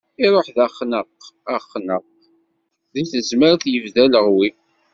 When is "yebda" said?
3.73-4.01